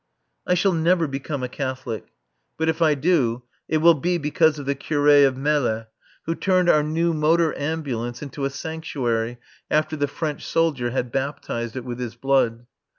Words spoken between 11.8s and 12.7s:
with his blood.